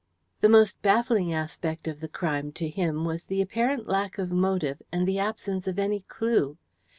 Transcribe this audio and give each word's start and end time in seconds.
The 0.39 0.49
most 0.49 0.81
baffling 0.81 1.31
aspect 1.31 1.87
of 1.87 1.99
the 1.99 2.07
crime 2.07 2.53
to 2.53 2.67
him 2.67 3.05
was 3.05 3.25
the 3.25 3.39
apparent 3.39 3.85
lack 3.85 4.17
of 4.17 4.31
motive 4.31 4.81
and 4.91 5.07
the 5.07 5.19
absence 5.19 5.67
of 5.67 5.77
any 5.77 5.99
clue. 6.07 6.57